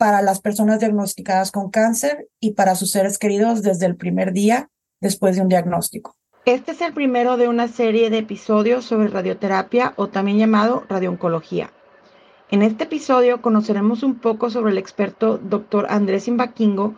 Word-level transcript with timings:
para 0.00 0.22
las 0.22 0.40
personas 0.40 0.80
diagnosticadas 0.80 1.52
con 1.52 1.68
cáncer 1.70 2.26
y 2.40 2.52
para 2.52 2.74
sus 2.74 2.90
seres 2.90 3.18
queridos 3.18 3.62
desde 3.62 3.84
el 3.84 3.96
primer 3.96 4.32
día 4.32 4.70
después 4.98 5.36
de 5.36 5.42
un 5.42 5.50
diagnóstico. 5.50 6.16
Este 6.46 6.72
es 6.72 6.80
el 6.80 6.94
primero 6.94 7.36
de 7.36 7.48
una 7.48 7.68
serie 7.68 8.08
de 8.08 8.16
episodios 8.16 8.86
sobre 8.86 9.08
radioterapia 9.08 9.92
o 9.96 10.06
también 10.06 10.38
llamado 10.38 10.84
radiooncología. 10.88 11.70
En 12.50 12.62
este 12.62 12.84
episodio 12.84 13.42
conoceremos 13.42 14.02
un 14.02 14.14
poco 14.14 14.48
sobre 14.48 14.72
el 14.72 14.78
experto 14.78 15.36
Dr. 15.36 15.86
Andrés 15.90 16.28
Imbaquingo, 16.28 16.94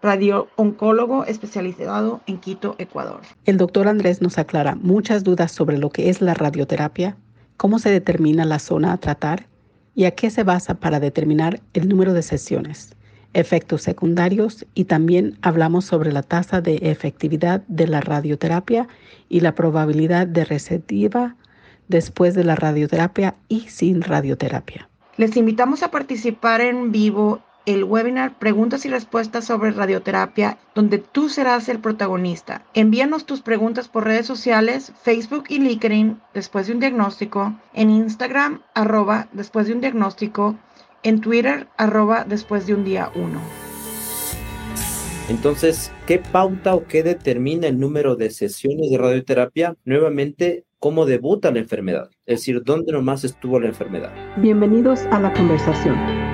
radiooncólogo 0.00 1.26
especializado 1.26 2.22
en 2.24 2.38
Quito, 2.38 2.76
Ecuador. 2.78 3.20
El 3.44 3.58
doctor 3.58 3.88
Andrés 3.88 4.22
nos 4.22 4.38
aclara 4.38 4.74
muchas 4.74 5.22
dudas 5.22 5.52
sobre 5.52 5.76
lo 5.76 5.90
que 5.90 6.08
es 6.08 6.22
la 6.22 6.32
radioterapia, 6.32 7.18
cómo 7.58 7.78
se 7.78 7.90
determina 7.90 8.46
la 8.46 8.58
zona 8.58 8.94
a 8.94 8.96
tratar 8.96 9.48
y 9.98 10.04
a 10.04 10.12
qué 10.12 10.30
se 10.30 10.44
basa 10.44 10.74
para 10.74 11.00
determinar 11.00 11.60
el 11.74 11.88
número 11.88 12.12
de 12.12 12.22
sesiones, 12.22 12.94
efectos 13.34 13.82
secundarios 13.82 14.64
y 14.72 14.84
también 14.84 15.36
hablamos 15.42 15.86
sobre 15.86 16.12
la 16.12 16.22
tasa 16.22 16.60
de 16.60 16.76
efectividad 16.82 17.62
de 17.66 17.88
la 17.88 18.00
radioterapia 18.00 18.86
y 19.28 19.40
la 19.40 19.56
probabilidad 19.56 20.28
de 20.28 20.44
receptiva 20.44 21.34
después 21.88 22.36
de 22.36 22.44
la 22.44 22.54
radioterapia 22.54 23.34
y 23.48 23.62
sin 23.70 24.02
radioterapia. 24.02 24.88
Les 25.16 25.36
invitamos 25.36 25.82
a 25.82 25.90
participar 25.90 26.60
en 26.60 26.92
vivo 26.92 27.42
el 27.68 27.84
webinar 27.84 28.38
Preguntas 28.38 28.86
y 28.86 28.88
Respuestas 28.88 29.44
sobre 29.44 29.72
Radioterapia, 29.72 30.56
donde 30.74 30.96
tú 30.98 31.28
serás 31.28 31.68
el 31.68 31.80
protagonista. 31.80 32.64
Envíanos 32.72 33.26
tus 33.26 33.42
preguntas 33.42 33.88
por 33.88 34.04
redes 34.04 34.26
sociales, 34.26 34.92
Facebook 35.02 35.44
y 35.50 35.58
LinkedIn 35.58 36.18
después 36.32 36.66
de 36.66 36.72
un 36.72 36.80
diagnóstico, 36.80 37.54
en 37.74 37.90
Instagram 37.90 38.62
arroba 38.74 39.28
después 39.32 39.66
de 39.66 39.74
un 39.74 39.82
diagnóstico, 39.82 40.56
en 41.02 41.20
Twitter 41.20 41.68
arroba 41.76 42.24
después 42.24 42.66
de 42.66 42.74
un 42.74 42.84
día 42.84 43.12
1. 43.14 43.38
Entonces, 45.28 45.92
¿qué 46.06 46.18
pauta 46.18 46.74
o 46.74 46.86
qué 46.86 47.02
determina 47.02 47.66
el 47.66 47.78
número 47.78 48.16
de 48.16 48.30
sesiones 48.30 48.90
de 48.90 48.96
radioterapia? 48.96 49.76
Nuevamente, 49.84 50.64
cómo 50.78 51.04
debuta 51.04 51.50
la 51.50 51.58
enfermedad, 51.58 52.08
es 52.24 52.40
decir, 52.40 52.62
dónde 52.64 52.92
nomás 52.92 53.24
estuvo 53.24 53.60
la 53.60 53.68
enfermedad. 53.68 54.10
Bienvenidos 54.38 55.00
a 55.10 55.20
la 55.20 55.34
conversación. 55.34 56.27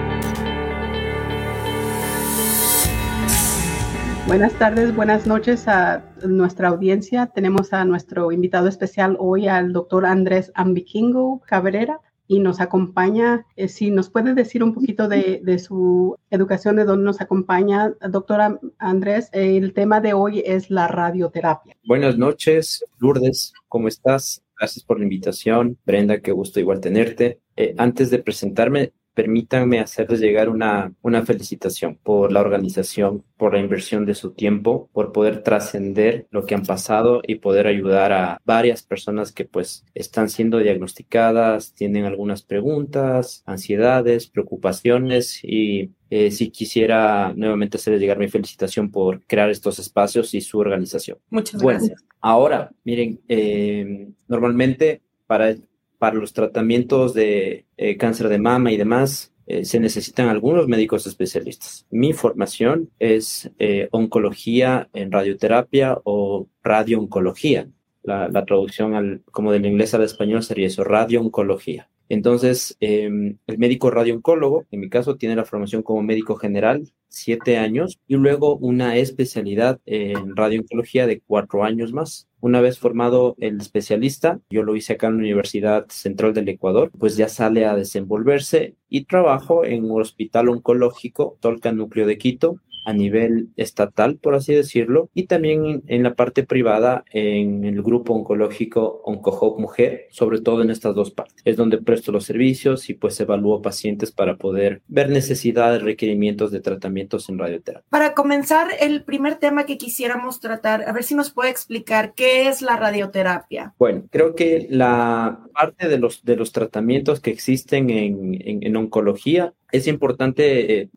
Buenas 4.26 4.54
tardes, 4.54 4.96
buenas 4.96 5.26
noches 5.26 5.68
a 5.68 6.02
nuestra 6.26 6.68
audiencia. 6.68 7.26
Tenemos 7.26 7.74
a 7.74 7.84
nuestro 7.84 8.32
invitado 8.32 8.68
especial 8.68 9.16
hoy, 9.20 9.48
al 9.48 9.74
doctor 9.74 10.06
Andrés 10.06 10.50
Ambikingo 10.54 11.42
Cabrera, 11.46 12.00
y 12.26 12.40
nos 12.40 12.58
acompaña. 12.62 13.44
Eh, 13.54 13.68
si 13.68 13.90
nos 13.90 14.08
puede 14.08 14.32
decir 14.32 14.64
un 14.64 14.72
poquito 14.72 15.08
de, 15.08 15.58
su 15.58 16.16
educación, 16.30 16.76
de 16.76 16.84
dónde 16.84 17.04
nos 17.04 17.20
acompaña, 17.20 17.92
doctora 18.08 18.58
Andrés. 18.78 19.28
El 19.32 19.74
tema 19.74 20.00
de 20.00 20.14
hoy 20.14 20.42
es 20.44 20.70
la 20.70 20.88
radioterapia. 20.88 21.76
Buenas 21.84 22.16
noches, 22.16 22.82
Lourdes. 22.98 23.52
¿Cómo 23.68 23.88
estás? 23.88 24.42
Gracias 24.58 24.84
por 24.84 24.98
la 24.98 25.04
invitación. 25.04 25.76
Brenda, 25.84 26.20
qué 26.20 26.32
gusto 26.32 26.60
igual 26.60 26.80
tenerte. 26.80 27.40
Eh, 27.56 27.74
antes 27.76 28.10
de 28.10 28.20
presentarme, 28.20 28.94
permítanme 29.14 29.80
hacerles 29.80 30.20
llegar 30.20 30.48
una, 30.48 30.92
una 31.00 31.24
felicitación 31.24 31.98
por 32.02 32.32
la 32.32 32.40
organización, 32.40 33.24
por 33.36 33.54
la 33.54 33.60
inversión 33.60 34.04
de 34.04 34.14
su 34.14 34.32
tiempo, 34.32 34.90
por 34.92 35.12
poder 35.12 35.42
trascender 35.42 36.26
lo 36.30 36.44
que 36.44 36.54
han 36.54 36.64
pasado 36.64 37.22
y 37.26 37.36
poder 37.36 37.66
ayudar 37.66 38.12
a 38.12 38.40
varias 38.44 38.82
personas 38.82 39.32
que 39.32 39.44
pues 39.44 39.84
están 39.94 40.28
siendo 40.28 40.58
diagnosticadas, 40.58 41.74
tienen 41.74 42.04
algunas 42.04 42.42
preguntas, 42.42 43.42
ansiedades, 43.46 44.26
preocupaciones 44.26 45.40
y 45.42 45.92
eh, 46.10 46.30
si 46.30 46.50
quisiera 46.50 47.32
nuevamente 47.34 47.76
hacerles 47.76 48.00
llegar 48.00 48.18
mi 48.18 48.28
felicitación 48.28 48.90
por 48.90 49.24
crear 49.26 49.50
estos 49.50 49.78
espacios 49.78 50.34
y 50.34 50.40
su 50.40 50.58
organización. 50.58 51.18
Muchas 51.30 51.62
gracias. 51.62 52.04
Ahora, 52.20 52.70
miren, 52.84 53.20
eh, 53.28 54.08
normalmente 54.28 55.02
para 55.26 55.56
para 55.98 56.16
los 56.16 56.32
tratamientos 56.32 57.14
de 57.14 57.66
eh, 57.76 57.96
cáncer 57.96 58.28
de 58.28 58.38
mama 58.38 58.72
y 58.72 58.76
demás, 58.76 59.32
eh, 59.46 59.64
se 59.64 59.80
necesitan 59.80 60.28
algunos 60.28 60.68
médicos 60.68 61.06
especialistas. 61.06 61.86
Mi 61.90 62.12
formación 62.12 62.90
es 62.98 63.50
eh, 63.58 63.88
oncología 63.90 64.88
en 64.92 65.12
radioterapia 65.12 65.98
o 66.04 66.48
radiooncología. 66.62 67.68
La, 68.02 68.28
la 68.28 68.44
traducción 68.44 68.94
al, 68.94 69.22
como 69.30 69.52
del 69.52 69.66
inglés 69.66 69.94
al 69.94 70.02
español 70.02 70.42
sería 70.42 70.66
eso, 70.66 70.84
radiooncología. 70.84 71.88
Entonces, 72.08 72.76
em, 72.80 73.38
el 73.46 73.58
médico 73.58 73.90
radiooncólogo, 73.90 74.66
en 74.70 74.80
mi 74.80 74.88
caso, 74.88 75.16
tiene 75.16 75.36
la 75.36 75.44
formación 75.44 75.82
como 75.82 76.02
médico 76.02 76.36
general, 76.36 76.84
siete 77.08 77.56
años, 77.56 77.98
y 78.06 78.16
luego 78.16 78.56
una 78.56 78.96
especialidad 78.96 79.80
en 79.86 80.36
radiooncología 80.36 81.06
de 81.06 81.20
cuatro 81.20 81.64
años 81.64 81.92
más. 81.92 82.28
Una 82.44 82.60
vez 82.60 82.78
formado 82.78 83.36
el 83.38 83.58
especialista, 83.58 84.38
yo 84.50 84.64
lo 84.64 84.76
hice 84.76 84.92
acá 84.92 85.06
en 85.06 85.14
la 85.14 85.20
Universidad 85.20 85.86
Central 85.88 86.34
del 86.34 86.50
Ecuador, 86.50 86.90
pues 86.98 87.16
ya 87.16 87.30
sale 87.30 87.64
a 87.64 87.74
desenvolverse 87.74 88.76
y 88.90 89.06
trabajo 89.06 89.64
en 89.64 89.90
un 89.90 90.02
hospital 90.02 90.50
oncológico, 90.50 91.38
Tolca 91.40 91.72
Núcleo 91.72 92.06
de 92.06 92.18
Quito, 92.18 92.60
a 92.84 92.92
nivel 92.92 93.48
estatal, 93.56 94.16
por 94.16 94.34
así 94.34 94.54
decirlo, 94.54 95.10
y 95.14 95.26
también 95.26 95.82
en 95.86 96.02
la 96.02 96.14
parte 96.14 96.44
privada 96.44 97.04
en 97.12 97.64
el 97.64 97.82
grupo 97.82 98.14
oncológico 98.14 99.00
OncoHop 99.04 99.58
Mujer, 99.58 100.06
sobre 100.10 100.40
todo 100.40 100.62
en 100.62 100.70
estas 100.70 100.94
dos 100.94 101.10
partes. 101.10 101.42
Es 101.44 101.56
donde 101.56 101.78
presto 101.78 102.12
los 102.12 102.24
servicios 102.24 102.90
y 102.90 102.94
pues 102.94 103.18
evalúo 103.20 103.62
pacientes 103.62 104.12
para 104.12 104.36
poder 104.36 104.82
ver 104.86 105.10
necesidades, 105.10 105.82
requerimientos 105.82 106.50
de 106.50 106.60
tratamientos 106.60 107.28
en 107.28 107.38
radioterapia. 107.38 107.86
Para 107.90 108.14
comenzar, 108.14 108.68
el 108.80 109.04
primer 109.04 109.36
tema 109.36 109.64
que 109.64 109.78
quisiéramos 109.78 110.40
tratar, 110.40 110.88
a 110.88 110.92
ver 110.92 111.04
si 111.04 111.14
nos 111.14 111.30
puede 111.30 111.50
explicar 111.50 112.14
qué 112.14 112.48
es 112.48 112.62
la 112.62 112.76
radioterapia. 112.76 113.74
Bueno, 113.78 114.04
creo 114.10 114.34
que 114.34 114.66
la 114.70 115.40
parte 115.54 115.88
de 115.88 115.98
los, 115.98 116.24
de 116.24 116.36
los 116.36 116.52
tratamientos 116.52 117.20
que 117.20 117.30
existen 117.30 117.90
en, 117.90 118.38
en, 118.44 118.76
oncología 118.76 119.54
es 119.74 119.88
importante 119.88 120.82
eh, 120.82 120.90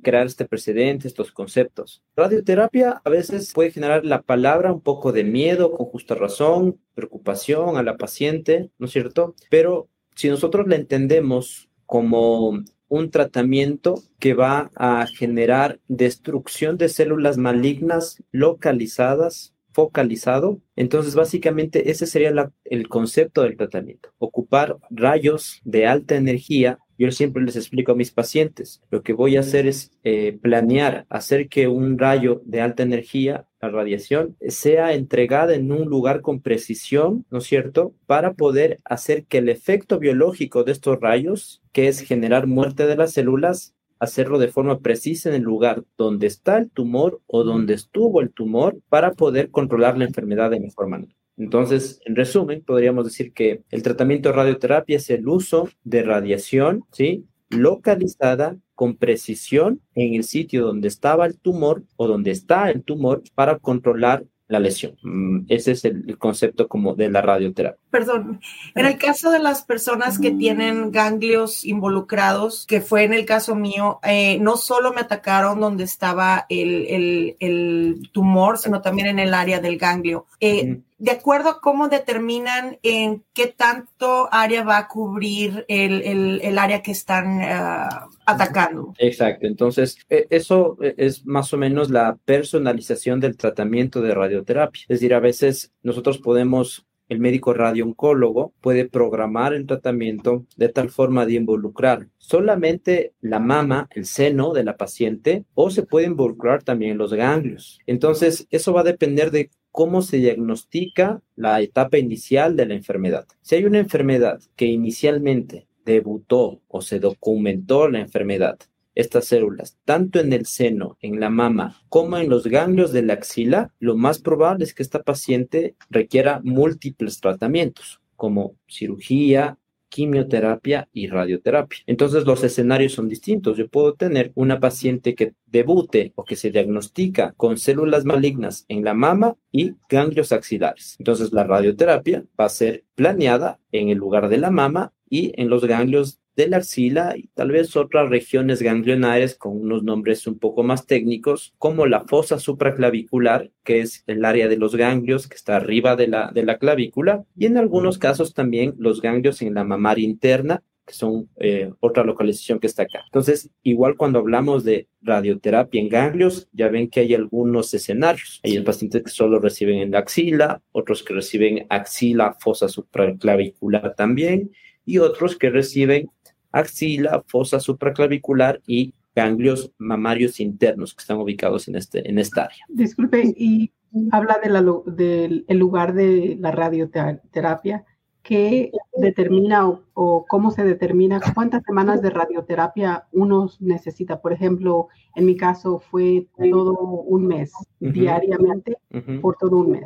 crear 0.00 0.26
este 0.26 0.46
precedente, 0.46 1.06
estos 1.06 1.32
conceptos. 1.32 2.02
Radioterapia 2.16 3.02
a 3.04 3.10
veces 3.10 3.52
puede 3.52 3.70
generar 3.70 4.06
la 4.06 4.22
palabra 4.22 4.72
un 4.72 4.80
poco 4.80 5.12
de 5.12 5.22
miedo, 5.22 5.72
con 5.72 5.86
justa 5.86 6.14
razón, 6.14 6.80
preocupación 6.94 7.76
a 7.76 7.82
la 7.82 7.98
paciente, 7.98 8.70
¿no 8.78 8.86
es 8.86 8.92
cierto? 8.92 9.34
Pero 9.50 9.90
si 10.14 10.30
nosotros 10.30 10.66
la 10.66 10.76
entendemos 10.76 11.68
como 11.84 12.62
un 12.88 13.10
tratamiento 13.10 14.02
que 14.18 14.32
va 14.32 14.70
a 14.76 15.06
generar 15.06 15.80
destrucción 15.88 16.78
de 16.78 16.88
células 16.88 17.36
malignas 17.36 18.22
localizadas 18.32 19.52
focalizado. 19.72 20.60
Entonces, 20.76 21.14
básicamente 21.14 21.90
ese 21.90 22.06
sería 22.06 22.52
el 22.64 22.88
concepto 22.88 23.42
del 23.42 23.56
tratamiento. 23.56 24.10
Ocupar 24.18 24.76
rayos 24.90 25.60
de 25.64 25.86
alta 25.86 26.16
energía. 26.16 26.78
Yo 27.02 27.10
siempre 27.10 27.42
les 27.42 27.56
explico 27.56 27.90
a 27.90 27.96
mis 27.96 28.12
pacientes, 28.12 28.80
lo 28.92 29.02
que 29.02 29.12
voy 29.12 29.36
a 29.36 29.40
hacer 29.40 29.66
es 29.66 29.90
eh, 30.04 30.38
planear, 30.40 31.04
hacer 31.08 31.48
que 31.48 31.66
un 31.66 31.98
rayo 31.98 32.42
de 32.44 32.60
alta 32.60 32.84
energía, 32.84 33.48
la 33.60 33.70
radiación, 33.70 34.36
sea 34.46 34.92
entregada 34.92 35.56
en 35.56 35.72
un 35.72 35.88
lugar 35.88 36.20
con 36.20 36.40
precisión, 36.40 37.26
¿no 37.28 37.38
es 37.38 37.44
cierto?, 37.44 37.92
para 38.06 38.34
poder 38.34 38.78
hacer 38.84 39.24
que 39.24 39.38
el 39.38 39.48
efecto 39.48 39.98
biológico 39.98 40.62
de 40.62 40.70
estos 40.70 41.00
rayos, 41.00 41.60
que 41.72 41.88
es 41.88 41.98
generar 42.02 42.46
muerte 42.46 42.86
de 42.86 42.94
las 42.94 43.14
células, 43.14 43.74
hacerlo 43.98 44.38
de 44.38 44.52
forma 44.52 44.78
precisa 44.78 45.28
en 45.28 45.34
el 45.34 45.42
lugar 45.42 45.82
donde 45.98 46.28
está 46.28 46.56
el 46.56 46.70
tumor 46.70 47.20
o 47.26 47.42
donde 47.42 47.74
estuvo 47.74 48.20
el 48.20 48.30
tumor 48.30 48.78
para 48.88 49.10
poder 49.14 49.50
controlar 49.50 49.98
la 49.98 50.04
enfermedad 50.04 50.52
de 50.52 50.60
mejor 50.60 50.86
manera. 50.86 51.12
Entonces, 51.36 52.00
en 52.04 52.16
resumen, 52.16 52.62
podríamos 52.62 53.04
decir 53.04 53.32
que 53.32 53.62
el 53.70 53.82
tratamiento 53.82 54.28
de 54.28 54.34
radioterapia 54.34 54.96
es 54.96 55.10
el 55.10 55.26
uso 55.26 55.68
de 55.84 56.02
radiación, 56.02 56.84
¿sí? 56.92 57.24
localizada 57.50 58.56
con 58.74 58.96
precisión 58.96 59.80
en 59.94 60.14
el 60.14 60.24
sitio 60.24 60.64
donde 60.64 60.88
estaba 60.88 61.26
el 61.26 61.38
tumor 61.38 61.84
o 61.96 62.08
donde 62.08 62.30
está 62.30 62.70
el 62.70 62.82
tumor 62.82 63.22
para 63.34 63.58
controlar 63.58 64.24
la 64.48 64.60
lesión. 64.60 64.96
Mm, 65.02 65.46
ese 65.48 65.72
es 65.72 65.84
el, 65.84 66.18
concepto 66.18 66.68
como 66.68 66.94
de 66.94 67.10
la 67.10 67.22
radioterapia. 67.22 67.80
Perdón, 67.90 68.40
en 68.74 68.86
el 68.86 68.98
caso 68.98 69.30
de 69.30 69.38
las 69.38 69.62
personas 69.64 70.18
que 70.18 70.30
tienen 70.30 70.92
ganglios 70.92 71.64
involucrados, 71.64 72.66
que 72.66 72.80
fue 72.80 73.04
en 73.04 73.14
el 73.14 73.24
caso 73.24 73.54
mío, 73.54 73.98
eh, 74.02 74.38
no 74.40 74.56
solo 74.56 74.92
me 74.92 75.00
atacaron 75.00 75.58
donde 75.58 75.84
estaba 75.84 76.46
el, 76.48 77.36
el, 77.40 78.10
tumor, 78.12 78.58
sino 78.58 78.82
también 78.82 79.08
en 79.08 79.18
el 79.18 79.32
área 79.32 79.58
del 79.58 79.78
ganglio. 79.78 80.26
Eh, 80.38 80.80
de 81.02 81.10
acuerdo 81.10 81.48
a 81.48 81.60
cómo 81.60 81.88
determinan 81.88 82.78
en 82.84 83.24
qué 83.32 83.48
tanto 83.48 84.28
área 84.30 84.62
va 84.62 84.78
a 84.78 84.86
cubrir 84.86 85.64
el, 85.66 86.56
área 86.56 86.80
que 86.80 86.92
están 86.92 87.42
ah, 87.42 88.06
atacando. 88.24 88.94
Exacto, 88.98 89.48
entonces 89.48 89.98
e, 90.08 90.28
eso 90.30 90.78
e, 90.80 90.94
es 90.98 91.26
más 91.26 91.52
o 91.52 91.58
menos 91.58 91.90
la 91.90 92.16
personalización 92.24 93.18
del 93.18 93.36
tratamiento 93.36 94.00
de 94.00 94.14
radioterapia. 94.14 94.82
Es 94.82 95.00
decir, 95.00 95.12
a 95.12 95.18
veces 95.18 95.72
nosotros 95.82 96.18
podemos 96.18 96.86
el 97.08 97.18
médico 97.18 97.52
radiooncólogo 97.52 98.54
puede 98.60 98.88
programar 98.88 99.54
el 99.54 99.66
tratamiento 99.66 100.46
de 100.56 100.68
tal 100.68 100.88
forma 100.88 101.26
de 101.26 101.34
involucrar 101.34 102.06
solamente 102.16 103.12
la 103.20 103.40
mama, 103.40 103.88
el 103.90 104.06
seno 104.06 104.52
de 104.52 104.64
la 104.64 104.76
paciente, 104.76 105.44
o 105.54 105.68
se 105.70 105.82
puede 105.82 106.06
involucrar 106.06 106.62
también 106.62 106.96
los 106.96 107.12
ganglios. 107.12 107.80
Entonces, 107.86 108.46
eso 108.50 108.72
va 108.72 108.80
a 108.80 108.84
depender 108.84 109.30
de 109.30 109.50
cómo 109.72 110.02
se 110.02 110.18
diagnostica 110.18 111.22
la 111.34 111.60
etapa 111.60 111.98
inicial 111.98 112.56
de 112.56 112.66
la 112.66 112.74
enfermedad. 112.74 113.26
Si 113.40 113.56
hay 113.56 113.64
una 113.64 113.78
enfermedad 113.78 114.40
que 114.54 114.66
inicialmente 114.66 115.66
debutó 115.84 116.60
o 116.68 116.82
se 116.82 117.00
documentó 117.00 117.88
la 117.88 118.00
enfermedad, 118.00 118.58
estas 118.94 119.24
células, 119.24 119.78
tanto 119.86 120.20
en 120.20 120.34
el 120.34 120.44
seno, 120.44 120.98
en 121.00 121.18
la 121.18 121.30
mama, 121.30 121.82
como 121.88 122.18
en 122.18 122.28
los 122.28 122.46
ganglios 122.46 122.92
de 122.92 123.02
la 123.02 123.14
axila, 123.14 123.72
lo 123.78 123.96
más 123.96 124.18
probable 124.18 124.64
es 124.64 124.74
que 124.74 124.82
esta 124.82 125.02
paciente 125.02 125.76
requiera 125.88 126.40
múltiples 126.44 127.20
tratamientos, 127.20 128.02
como 128.16 128.54
cirugía, 128.68 129.58
quimioterapia 129.92 130.88
y 130.90 131.06
radioterapia. 131.08 131.80
Entonces 131.86 132.24
los 132.24 132.42
escenarios 132.42 132.94
son 132.94 133.08
distintos. 133.08 133.58
Yo 133.58 133.68
puedo 133.68 133.92
tener 133.92 134.32
una 134.34 134.58
paciente 134.58 135.14
que 135.14 135.34
debute 135.46 136.12
o 136.16 136.24
que 136.24 136.34
se 136.34 136.50
diagnostica 136.50 137.34
con 137.36 137.58
células 137.58 138.06
malignas 138.06 138.64
en 138.68 138.84
la 138.84 138.94
mama 138.94 139.36
y 139.52 139.74
ganglios 139.90 140.32
axilares. 140.32 140.96
Entonces 140.98 141.32
la 141.32 141.44
radioterapia 141.44 142.24
va 142.40 142.46
a 142.46 142.48
ser 142.48 142.84
planeada 142.94 143.60
en 143.70 143.90
el 143.90 143.98
lugar 143.98 144.30
de 144.30 144.38
la 144.38 144.50
mama 144.50 144.94
y 145.10 145.38
en 145.38 145.50
los 145.50 145.66
ganglios 145.66 146.21
de 146.36 146.48
la 146.48 146.58
axila 146.58 147.14
y 147.16 147.28
tal 147.34 147.50
vez 147.50 147.76
otras 147.76 148.08
regiones 148.08 148.62
ganglionares 148.62 149.34
con 149.34 149.60
unos 149.60 149.82
nombres 149.82 150.26
un 150.26 150.38
poco 150.38 150.62
más 150.62 150.86
técnicos, 150.86 151.54
como 151.58 151.86
la 151.86 152.04
fosa 152.04 152.38
supraclavicular, 152.38 153.50
que 153.64 153.80
es 153.80 154.04
el 154.06 154.24
área 154.24 154.48
de 154.48 154.56
los 154.56 154.74
ganglios 154.76 155.28
que 155.28 155.36
está 155.36 155.56
arriba 155.56 155.96
de 155.96 156.08
la, 156.08 156.30
de 156.32 156.44
la 156.44 156.58
clavícula, 156.58 157.24
y 157.36 157.46
en 157.46 157.56
algunos 157.56 157.98
casos 157.98 158.34
también 158.34 158.74
los 158.78 159.02
ganglios 159.02 159.42
en 159.42 159.54
la 159.54 159.64
mamaria 159.64 160.04
interna, 160.04 160.62
que 160.86 160.94
son 160.94 161.28
eh, 161.36 161.70
otra 161.80 162.02
localización 162.02 162.58
que 162.58 162.66
está 162.66 162.82
acá. 162.82 163.02
Entonces, 163.06 163.50
igual 163.62 163.96
cuando 163.96 164.18
hablamos 164.18 164.64
de 164.64 164.88
radioterapia 165.00 165.80
en 165.80 165.88
ganglios, 165.88 166.48
ya 166.52 166.68
ven 166.68 166.88
que 166.90 167.00
hay 167.00 167.14
algunos 167.14 167.72
escenarios. 167.72 168.40
Hay 168.42 168.58
pacientes 168.60 169.04
que 169.04 169.10
solo 169.10 169.38
reciben 169.38 169.78
en 169.78 169.92
la 169.92 170.00
axila, 170.00 170.60
otros 170.72 171.04
que 171.04 171.14
reciben 171.14 171.66
axila, 171.68 172.36
fosa 172.40 172.68
supraclavicular 172.68 173.94
también, 173.94 174.50
y 174.84 174.98
otros 174.98 175.36
que 175.36 175.50
reciben 175.50 176.10
axila, 176.52 177.22
fosa 177.26 177.58
supraclavicular 177.58 178.60
y 178.66 178.94
ganglios 179.14 179.72
mamarios 179.78 180.40
internos 180.40 180.94
que 180.94 181.02
están 181.02 181.18
ubicados 181.18 181.68
en, 181.68 181.76
este, 181.76 182.08
en 182.08 182.18
esta 182.18 182.44
área. 182.44 182.64
Disculpe, 182.68 183.34
y 183.36 183.72
habla 184.10 184.38
del 184.86 185.58
lugar 185.58 185.94
de 185.94 186.36
la 186.40 186.50
radioterapia. 186.50 187.84
¿Qué 188.22 188.70
determina 188.96 189.68
o, 189.94 190.24
cómo 190.28 190.52
se 190.52 190.62
determina 190.62 191.20
cuántas 191.34 191.64
semanas 191.64 192.02
de 192.02 192.10
radioterapia 192.10 193.08
uno 193.10 193.50
necesita? 193.58 194.20
Por 194.20 194.32
ejemplo, 194.32 194.88
en 195.16 195.26
mi 195.26 195.36
caso 195.36 195.80
fue 195.90 196.28
todo 196.38 196.78
un 196.78 197.26
mes, 197.26 197.52
diariamente, 197.80 198.76
por 199.20 199.36
todo 199.38 199.56
un 199.56 199.72
mes. 199.72 199.84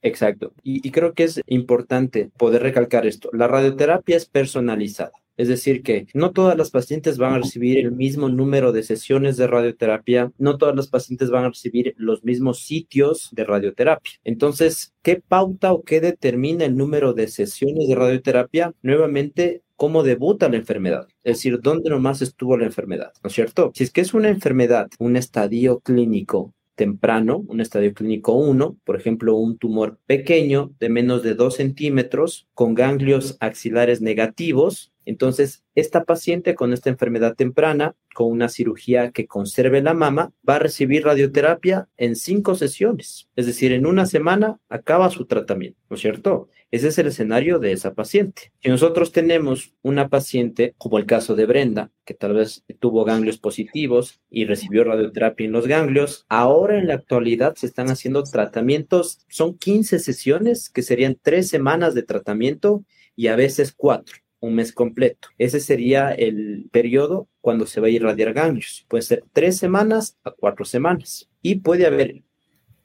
Exacto. 0.00 0.52
y, 0.62 0.90
creo 0.90 1.14
que 1.14 1.24
es 1.24 1.40
importante 1.46 2.30
poder 2.38 2.62
recalcar 2.62 3.06
esto. 3.06 3.28
La 3.32 3.48
radioterapia 3.48 4.16
es 4.16 4.26
personalizada. 4.26 5.12
Es 5.36 5.48
decir, 5.48 5.82
que 5.82 6.06
no 6.14 6.32
todas 6.32 6.56
las 6.56 6.70
pacientes 6.70 7.18
van 7.18 7.34
a 7.34 7.38
recibir 7.38 7.78
el 7.78 7.92
mismo 7.92 8.28
número 8.28 8.72
de 8.72 8.82
sesiones 8.82 9.36
de 9.36 9.46
radioterapia, 9.46 10.32
no 10.38 10.58
todas 10.58 10.76
las 10.76 10.88
pacientes 10.88 11.30
van 11.30 11.44
a 11.44 11.48
recibir 11.48 11.94
los 11.96 12.24
mismos 12.24 12.60
sitios 12.60 13.30
de 13.32 13.44
radioterapia. 13.44 14.12
Entonces, 14.24 14.94
¿qué 15.02 15.22
pauta 15.26 15.72
o 15.72 15.82
qué 15.82 16.00
determina 16.00 16.64
el 16.64 16.76
número 16.76 17.14
de 17.14 17.28
sesiones 17.28 17.88
de 17.88 17.94
radioterapia? 17.94 18.74
Nuevamente, 18.82 19.62
cómo 19.76 20.02
debuta 20.02 20.48
la 20.48 20.56
enfermedad, 20.56 21.08
es 21.24 21.38
decir, 21.38 21.60
dónde 21.60 21.90
nomás 21.90 22.22
estuvo 22.22 22.56
la 22.56 22.66
enfermedad, 22.66 23.12
¿no 23.22 23.28
es 23.28 23.34
cierto? 23.34 23.72
Si 23.74 23.84
es 23.84 23.90
que 23.90 24.00
es 24.00 24.14
una 24.14 24.28
enfermedad, 24.28 24.88
un 24.98 25.16
estadio 25.16 25.80
clínico 25.80 26.54
temprano, 26.74 27.44
un 27.48 27.60
estadio 27.60 27.94
clínico 27.94 28.32
1, 28.32 28.78
por 28.84 28.96
ejemplo, 28.96 29.36
un 29.36 29.58
tumor 29.58 29.98
pequeño 30.06 30.72
de 30.80 30.88
menos 30.88 31.22
de 31.22 31.34
2 31.34 31.56
centímetros 31.56 32.48
con 32.54 32.74
ganglios 32.74 33.36
axilares 33.40 34.00
negativos, 34.00 34.92
entonces, 35.06 35.64
esta 35.74 36.04
paciente 36.04 36.54
con 36.54 36.72
esta 36.72 36.90
enfermedad 36.90 37.34
temprana, 37.34 37.94
con 38.14 38.30
una 38.30 38.48
cirugía 38.48 39.10
que 39.10 39.26
conserve 39.26 39.82
la 39.82 39.94
mama, 39.94 40.32
va 40.48 40.56
a 40.56 40.60
recibir 40.60 41.04
radioterapia 41.04 41.88
en 41.96 42.16
cinco 42.16 42.54
sesiones. 42.54 43.28
Es 43.36 43.46
decir, 43.46 43.72
en 43.72 43.86
una 43.86 44.06
semana 44.06 44.60
acaba 44.68 45.10
su 45.10 45.26
tratamiento, 45.26 45.80
¿no 45.90 45.96
es 45.96 46.02
cierto? 46.02 46.48
Ese 46.70 46.88
es 46.88 46.98
el 46.98 47.08
escenario 47.08 47.58
de 47.58 47.72
esa 47.72 47.94
paciente. 47.94 48.52
Si 48.60 48.68
nosotros 48.68 49.12
tenemos 49.12 49.74
una 49.82 50.08
paciente, 50.08 50.74
como 50.78 50.98
el 50.98 51.06
caso 51.06 51.36
de 51.36 51.46
Brenda, 51.46 51.92
que 52.04 52.14
tal 52.14 52.34
vez 52.34 52.64
tuvo 52.80 53.04
ganglios 53.04 53.38
positivos 53.38 54.20
y 54.30 54.44
recibió 54.44 54.84
radioterapia 54.84 55.46
en 55.46 55.52
los 55.52 55.66
ganglios, 55.66 56.24
ahora 56.28 56.78
en 56.78 56.88
la 56.88 56.94
actualidad 56.94 57.54
se 57.56 57.66
están 57.66 57.90
haciendo 57.90 58.22
tratamientos, 58.24 59.20
son 59.28 59.56
15 59.56 59.98
sesiones, 59.98 60.68
que 60.68 60.82
serían 60.82 61.16
tres 61.20 61.48
semanas 61.48 61.94
de 61.94 62.02
tratamiento 62.02 62.84
y 63.14 63.28
a 63.28 63.36
veces 63.36 63.72
cuatro 63.72 64.23
un 64.44 64.54
mes 64.54 64.72
completo. 64.72 65.28
Ese 65.38 65.60
sería 65.60 66.12
el 66.12 66.68
periodo 66.70 67.28
cuando 67.40 67.66
se 67.66 67.80
va 67.80 67.86
a 67.88 67.90
irradiar 67.90 68.32
ganglios. 68.32 68.84
Puede 68.88 69.02
ser 69.02 69.24
tres 69.32 69.56
semanas 69.56 70.18
a 70.24 70.30
cuatro 70.30 70.64
semanas. 70.64 71.28
Y 71.42 71.56
puede 71.56 71.86
haber 71.86 72.22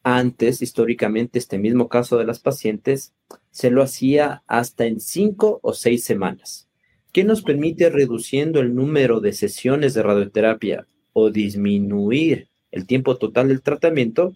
antes, 0.04 0.62
históricamente, 0.62 1.40
este 1.40 1.58
mismo 1.58 1.90
caso 1.90 2.18
de 2.18 2.26
las 2.26 2.40
pacientes, 2.40 3.14
se 3.52 3.70
lo 3.70 3.84
hacía 3.84 4.44
hasta 4.48 4.86
en 4.86 5.00
cinco 5.00 5.60
o 5.62 5.74
seis 5.74 6.04
semanas. 6.04 6.68
¿Qué 7.12 7.24
nos 7.24 7.42
permite 7.42 7.90
reduciendo 7.90 8.60
el 8.60 8.74
número 8.76 9.20
de 9.20 9.34
sesiones 9.34 9.94
de 9.94 10.04
radioterapia 10.04 10.88
o 11.14 11.32
disminuir 11.32 12.48
el 12.72 12.86
tiempo 12.86 13.18
total 13.18 13.50
del 13.50 13.62
tratamiento? 13.62 14.36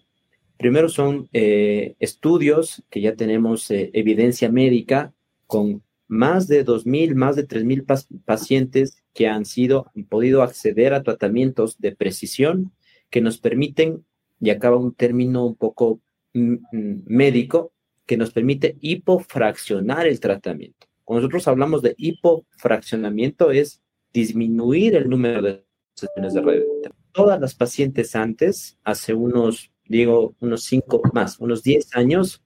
Primero 0.58 0.88
son 0.88 1.28
eh, 1.32 1.94
estudios 1.98 2.82
que 2.90 3.00
ya 3.00 3.14
tenemos 3.14 3.70
eh, 3.70 3.90
evidencia 3.94 4.50
médica 4.50 5.12
con 5.46 5.82
más 6.14 6.46
de 6.46 6.64
2.000, 6.64 7.14
más 7.14 7.36
de 7.36 7.46
3.000 7.46 8.22
pacientes 8.24 9.02
que 9.12 9.26
han 9.26 9.44
sido, 9.44 9.90
han 9.94 10.04
podido 10.04 10.42
acceder 10.42 10.94
a 10.94 11.02
tratamientos 11.02 11.78
de 11.78 11.94
precisión 11.94 12.72
que 13.10 13.20
nos 13.20 13.38
permiten, 13.38 14.04
y 14.40 14.50
acaba 14.50 14.76
un 14.76 14.94
término 14.94 15.44
un 15.44 15.56
poco 15.56 16.00
mm, 16.32 16.54
mm, 16.72 17.02
médico, 17.06 17.72
que 18.06 18.16
nos 18.16 18.30
permite 18.30 18.76
hipofraccionar 18.80 20.06
el 20.06 20.20
tratamiento. 20.20 20.86
Cuando 21.04 21.22
nosotros 21.22 21.48
hablamos 21.48 21.82
de 21.82 21.94
hipofraccionamiento 21.96 23.50
es 23.50 23.82
disminuir 24.12 24.94
el 24.94 25.08
número 25.08 25.42
de 25.42 25.64
sesiones 25.94 26.34
de 26.34 26.40
radioterapia. 26.42 27.04
Todas 27.12 27.40
las 27.40 27.54
pacientes 27.54 28.14
antes, 28.14 28.78
hace 28.84 29.14
unos, 29.14 29.72
digo, 29.86 30.34
unos 30.40 30.64
5 30.64 31.02
más, 31.12 31.38
unos 31.40 31.62
10 31.62 31.96
años, 31.96 32.43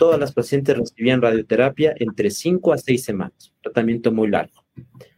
todas 0.00 0.18
las 0.18 0.32
pacientes 0.32 0.78
recibían 0.78 1.20
radioterapia 1.20 1.92
entre 1.96 2.30
5 2.30 2.72
a 2.72 2.78
6 2.78 3.04
semanas, 3.04 3.52
tratamiento 3.62 4.10
muy 4.10 4.28
largo. 4.28 4.64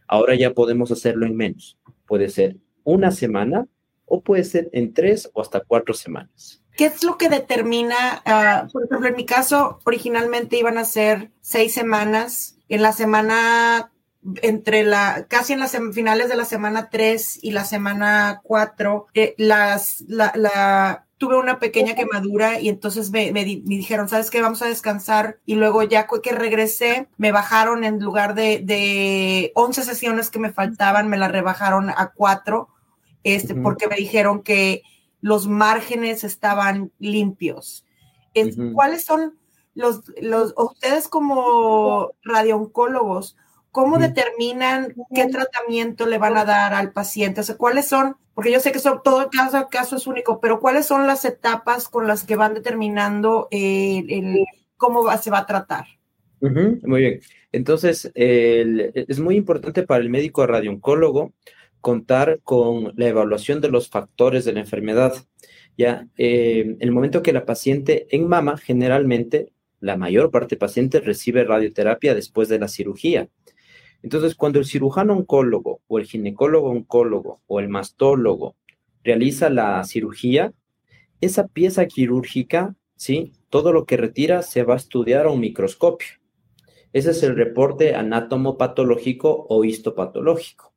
Ahora 0.09 0.35
ya 0.35 0.53
podemos 0.53 0.91
hacerlo 0.91 1.25
en 1.25 1.37
menos. 1.37 1.77
Puede 2.05 2.27
ser 2.27 2.57
una 2.83 3.11
semana 3.11 3.65
o 4.05 4.19
puede 4.19 4.43
ser 4.43 4.69
en 4.73 4.93
3 4.93 5.31
o 5.33 5.41
hasta 5.41 5.61
4 5.61 5.93
semanas. 5.93 6.61
¿Qué 6.75 6.87
es 6.87 7.01
lo 7.01 7.17
que 7.17 7.29
determina, 7.29 8.21
ah, 8.25 8.67
por 8.73 8.83
ejemplo, 8.83 9.07
en 9.07 9.15
mi 9.15 9.25
caso, 9.25 9.79
originalmente 9.85 10.57
iban 10.57 10.77
a 10.77 10.83
ser 10.83 11.31
6 11.39 11.73
semanas. 11.73 12.57
En 12.67 12.81
la 12.81 12.91
semana 12.91 13.89
entre 14.41 14.83
la, 14.83 15.27
casi 15.29 15.53
en 15.53 15.61
las 15.61 15.77
finales 15.93 16.27
de 16.27 16.35
la 16.35 16.45
semana 16.45 16.89
3 16.89 17.39
y 17.41 17.51
la 17.51 17.63
semana 17.63 18.41
4, 18.43 19.07
eh, 19.13 19.33
las, 19.37 20.03
la, 20.09 20.33
la, 20.35 21.05
tuve 21.23 21.37
una 21.37 21.57
pequeña 21.57 21.95
quemadura 21.95 22.59
y 22.59 22.67
entonces 22.67 23.09
me, 23.09 23.31
me, 23.31 23.45
dijeron, 23.45 24.09
¿sabes 24.09 24.29
qué? 24.29 24.41
Vamos 24.41 24.61
a 24.61 24.67
descansar. 24.67 25.39
Y 25.45 25.55
luego 25.55 25.81
ya 25.81 26.05
que 26.21 26.33
regresé, 26.33 27.07
me 27.15 27.31
bajaron 27.31 27.85
en 27.85 28.01
lugar 28.01 28.35
de, 28.35 28.59
de 28.59 29.53
11 29.55 29.83
sesiones 29.83 30.29
que 30.29 30.39
me 30.39 30.51
faltaban, 30.51 31.07
me 31.07 31.15
la 31.15 31.29
rebajaron 31.29 31.89
a 31.89 32.11
4, 32.13 32.67
este, 33.23 33.55
porque 33.55 33.87
me 33.87 33.95
dijeron 33.95 34.43
que 34.43 34.81
los 35.21 35.47
márgenes 35.47 36.25
estaban 36.25 36.91
limpios. 36.99 37.85
¿Cuáles 38.73 39.05
son 39.05 39.37
los, 39.73 40.01
los, 40.21 40.53
ustedes 40.57 41.07
como 41.07 42.11
radiooncólogos, 42.23 43.37
cómo 43.73 43.97
determinan 43.97 44.93
qué 45.13 45.27
tratamiento 45.27 46.05
le 46.05 46.19
van 46.19 46.37
a 46.37 46.45
dar 46.45 46.75
al 46.75 46.93
paciente? 46.93 47.41
O 47.41 47.43
sea, 47.43 47.57
¿cuáles 47.57 47.87
son? 47.87 48.15
Porque 48.35 48.51
yo 48.51 48.59
sé 48.59 48.71
que 48.71 48.77
eso, 48.77 49.01
todo 49.03 49.31
caso, 49.31 49.67
caso 49.69 49.95
es 49.95 50.05
único, 50.07 50.39
pero 50.39 50.59
¿cuáles 50.59 50.85
son 50.85 51.07
las 51.07 51.25
etapas 51.25 51.89
con 51.89 52.07
las 52.07 52.23
que 52.23 52.35
van 52.35 52.53
determinando 52.53 53.47
el, 53.49 54.45
cómo 54.77 55.11
se 55.17 55.31
va 55.31 55.39
a 55.39 55.45
tratar? 55.45 55.85
muy 56.39 57.01
bien. 57.01 57.19
Entonces, 57.51 58.11
es 58.13 59.19
muy 59.19 59.35
importante 59.35 59.83
para 59.83 60.03
el 60.03 60.09
médico 60.09 60.45
radiooncólogo 60.45 61.33
contar 61.81 62.41
con 62.43 62.93
la 62.95 63.07
evaluación 63.07 63.59
de 63.59 63.69
los 63.69 63.89
factores 63.89 64.45
de 64.45 64.53
la 64.53 64.59
enfermedad. 64.59 65.13
Ya, 65.77 66.07
eh, 66.17 66.77
el 66.79 66.91
momento 66.91 67.23
que 67.23 67.33
la 67.33 67.45
paciente 67.45 68.05
en 68.11 68.27
mama, 68.27 68.57
generalmente, 68.57 69.51
la 69.79 69.97
mayor 69.97 70.29
parte 70.29 70.55
de 70.55 70.59
pacientes 70.59 71.03
recibe 71.03 71.43
radioterapia 71.43 72.13
después 72.13 72.49
de 72.49 72.59
la 72.59 72.67
cirugía. 72.67 73.29
Entonces, 74.03 74.35
cuando 74.35 74.59
el 74.59 74.65
cirujano 74.65 75.13
oncólogo 75.13 75.81
o 75.87 75.97
el 75.97 76.05
ginecólogo 76.05 76.69
oncólogo 76.69 77.41
o 77.47 77.59
el 77.61 77.69
mastólogo 77.69 78.55
realiza 79.03 79.49
la 79.49 79.81
cirugía, 79.85 80.53
esa 81.21 81.47
pieza 81.47 81.85
quirúrgica, 81.87 82.75
¿sí? 82.97 83.31
Todo 83.49 83.71
lo 83.71 83.85
que 83.85 83.97
retira 83.97 84.43
se 84.43 84.63
va 84.63 84.73
a 84.73 84.77
estudiar 84.77 85.25
a 85.25 85.29
un 85.29 85.39
microscopio. 85.39 86.09
Ese 86.91 87.11
es 87.11 87.23
el 87.23 87.35
reporte 87.35 87.95
anatomopatológico 87.95 89.47
o 89.49 89.63
histopatológico. 89.63 90.73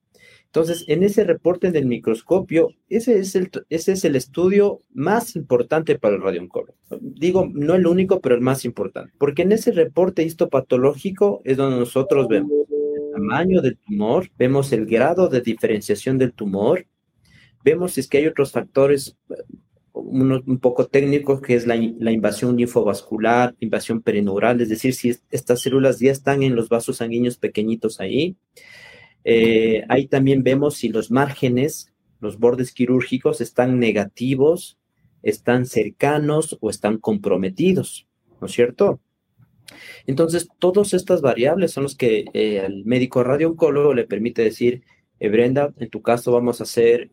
Entonces, 0.47 0.85
en 0.87 1.03
ese 1.03 1.25
reporte 1.25 1.73
del 1.73 1.87
microscopio, 1.87 2.69
ese 2.89 3.19
es 3.19 3.35
el, 3.35 3.51
ese 3.69 3.93
es 3.93 4.05
el 4.05 4.17
estudio 4.17 4.83
más 4.95 5.35
importante 5.37 5.99
para 5.99 6.15
el 6.15 6.23
radioncólogo. 6.23 6.79
Digo, 7.01 7.51
no 7.53 7.75
el 7.75 7.87
único, 7.87 8.21
pero 8.21 8.37
el 8.37 8.41
más 8.41 8.65
importante, 8.65 9.13
porque 9.19 9.43
en 9.43 9.53
ese 9.53 9.73
reporte 9.73 10.23
histopatológico 10.23 11.43
es 11.45 11.57
donde 11.57 11.81
nosotros 11.81 12.29
vemos 12.29 12.53
tamaño 13.17 13.63
del 13.63 13.79
tumor, 13.79 14.31
vemos 14.37 14.73
el 14.73 14.87
grado 14.87 15.29
de 15.29 15.41
diferenciación 15.41 16.19
del 16.19 16.33
tumor, 16.33 16.87
vemos 17.65 17.93
si 17.93 18.01
es 18.01 18.09
que 18.09 18.19
hay 18.19 18.27
otros 18.27 18.53
factores 18.53 19.17
un 19.95 20.59
poco 20.61 20.87
técnicos, 20.87 21.41
que 21.41 21.55
es 21.55 21.67
la, 21.67 21.77
invasión 21.77 22.57
linfovascular, 22.57 23.55
invasión 23.61 24.03
perineural, 24.03 24.61
es 24.61 24.69
decir, 24.69 24.93
si 24.93 25.15
estas 25.31 25.63
células 25.63 25.99
ya 25.99 26.13
están 26.13 26.43
en 26.43 26.55
los 26.55 26.69
vasos 26.69 26.99
sanguíneos 26.99 27.39
pequeñitos 27.39 27.99
ahí. 27.99 28.37
Eh, 29.25 29.85
ahí 29.89 30.07
también 30.07 30.43
vemos 30.43 30.77
si 30.77 30.91
los 30.91 31.11
márgenes, 31.11 31.95
los 32.21 32.39
bordes 32.39 32.73
quirúrgicos 32.73 33.41
están 33.41 33.79
negativos, 33.79 34.79
están 35.23 35.65
cercanos 35.65 36.59
o 36.61 36.69
están 36.69 36.99
comprometidos, 36.99 38.07
¿no 38.41 38.49
es 38.49 38.53
cierto? 38.53 39.01
Entonces, 40.07 40.49
todas 40.59 40.95
estas 40.95 41.21
variables 41.21 41.73
son 41.73 41.85
las 41.85 41.95
que 41.95 42.27
eh, 42.33 42.61
al 42.61 42.85
médico 42.85 43.25
radiooncólogo 43.25 43.95
le 43.95 44.05
permite 44.05 44.43
decir, 44.43 44.83
eh, 45.19 45.29
Brenda, 45.29 45.73
en 45.79 45.91
tu 45.91 46.03
caso 46.03 46.33
vamos 46.33 46.61
a 46.61 46.65
hacer 46.65 47.11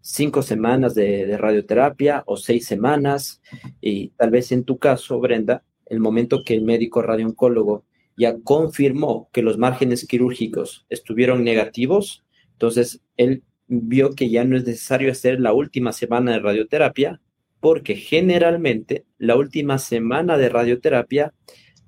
cinco 0.00 0.42
semanas 0.42 0.94
de, 0.94 1.26
de, 1.26 1.38
radioterapia 1.38 2.24
o 2.26 2.36
seis 2.36 2.66
semanas, 2.66 3.40
y 3.80 4.08
tal 4.10 4.30
vez 4.30 4.52
en 4.52 4.64
tu 4.64 4.78
caso, 4.78 5.18
Brenda, 5.20 5.64
el 5.86 6.00
momento 6.00 6.42
que 6.44 6.54
el 6.54 6.62
médico 6.62 7.02
radiooncólogo 7.02 7.84
ya 8.16 8.38
confirmó 8.40 9.28
que 9.32 9.42
los 9.42 9.58
márgenes 9.58 10.06
quirúrgicos 10.06 10.86
estuvieron 10.88 11.44
negativos, 11.44 12.24
entonces 12.52 13.00
él 13.16 13.42
vio 13.66 14.14
que 14.14 14.30
ya 14.30 14.44
no 14.44 14.56
es 14.56 14.64
necesario 14.64 15.10
hacer 15.10 15.40
la 15.40 15.52
última 15.52 15.92
semana 15.92 16.32
de 16.32 16.38
radioterapia, 16.40 17.20
porque 17.64 17.96
generalmente 17.96 19.06
la 19.16 19.36
última 19.36 19.78
semana 19.78 20.36
de 20.36 20.50
radioterapia, 20.50 21.32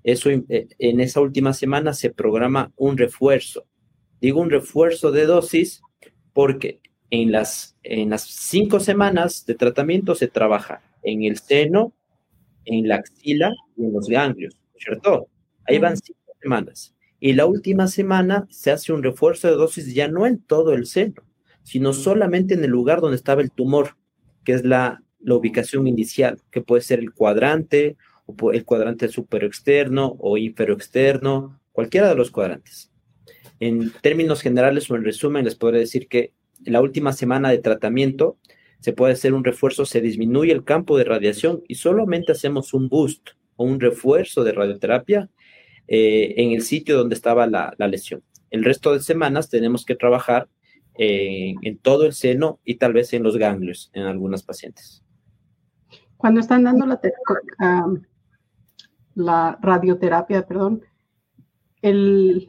eso, 0.04 0.30
eh, 0.30 0.68
en 0.78 1.00
esa 1.00 1.20
última 1.20 1.52
semana 1.52 1.92
se 1.92 2.08
programa 2.08 2.72
un 2.76 2.96
refuerzo. 2.96 3.66
Digo 4.18 4.40
un 4.40 4.48
refuerzo 4.48 5.12
de 5.12 5.26
dosis 5.26 5.82
porque 6.32 6.80
en 7.10 7.30
las, 7.30 7.76
en 7.82 8.08
las 8.08 8.22
cinco 8.22 8.80
semanas 8.80 9.44
de 9.44 9.54
tratamiento 9.54 10.14
se 10.14 10.28
trabaja 10.28 10.80
en 11.02 11.24
el 11.24 11.36
seno, 11.36 11.92
en 12.64 12.88
la 12.88 12.94
axila 12.94 13.52
y 13.76 13.84
en 13.84 13.92
los 13.92 14.08
ganglios, 14.08 14.56
¿cierto? 14.78 15.28
Ahí 15.66 15.78
van 15.78 15.98
cinco 15.98 16.32
semanas. 16.40 16.94
Y 17.20 17.34
la 17.34 17.44
última 17.44 17.86
semana 17.88 18.46
se 18.48 18.70
hace 18.70 18.94
un 18.94 19.02
refuerzo 19.02 19.48
de 19.48 19.56
dosis 19.56 19.92
ya 19.92 20.08
no 20.08 20.24
en 20.24 20.38
todo 20.38 20.72
el 20.72 20.86
seno, 20.86 21.22
sino 21.64 21.92
solamente 21.92 22.54
en 22.54 22.64
el 22.64 22.70
lugar 22.70 23.02
donde 23.02 23.16
estaba 23.16 23.42
el 23.42 23.50
tumor, 23.50 23.98
que 24.42 24.54
es 24.54 24.64
la, 24.64 25.02
la 25.26 25.34
ubicación 25.34 25.88
inicial, 25.88 26.40
que 26.52 26.60
puede 26.60 26.82
ser 26.82 27.00
el 27.00 27.12
cuadrante, 27.12 27.96
o 28.26 28.52
el 28.52 28.64
cuadrante 28.64 29.06
externo 29.06 30.16
o 30.20 30.36
externo, 30.38 31.60
cualquiera 31.72 32.08
de 32.08 32.14
los 32.14 32.30
cuadrantes. 32.30 32.92
En 33.58 33.90
términos 34.02 34.40
generales 34.40 34.88
o 34.88 34.94
en 34.94 35.02
resumen, 35.02 35.44
les 35.44 35.56
podré 35.56 35.80
decir 35.80 36.06
que 36.06 36.32
en 36.64 36.72
la 36.72 36.80
última 36.80 37.12
semana 37.12 37.50
de 37.50 37.58
tratamiento 37.58 38.38
se 38.78 38.92
puede 38.92 39.14
hacer 39.14 39.34
un 39.34 39.42
refuerzo, 39.42 39.84
se 39.84 40.00
disminuye 40.00 40.52
el 40.52 40.62
campo 40.62 40.96
de 40.96 41.02
radiación 41.02 41.60
y 41.66 41.74
solamente 41.74 42.30
hacemos 42.30 42.72
un 42.72 42.88
boost 42.88 43.30
o 43.56 43.64
un 43.64 43.80
refuerzo 43.80 44.44
de 44.44 44.52
radioterapia 44.52 45.28
eh, 45.88 46.34
en 46.36 46.52
el 46.52 46.62
sitio 46.62 46.96
donde 46.96 47.16
estaba 47.16 47.48
la, 47.48 47.74
lesión. 47.78 48.22
El 48.52 48.62
resto 48.62 48.92
de 48.92 49.00
semanas 49.00 49.50
tenemos 49.50 49.84
que 49.84 49.96
trabajar 49.96 50.48
eh, 50.98 51.54
en 51.62 51.78
todo 51.78 52.06
el 52.06 52.12
seno 52.12 52.60
y 52.64 52.76
tal 52.76 52.92
vez 52.92 53.12
en 53.12 53.24
los 53.24 53.36
ganglios 53.36 53.90
en 53.92 54.04
algunas 54.04 54.44
pacientes. 54.44 55.02
Cuando 56.16 56.40
están 56.40 56.64
dando 56.64 56.86
la, 56.86 57.00
la 59.14 59.58
radioterapia, 59.60 60.46
perdón, 60.46 60.82
el 61.82 62.48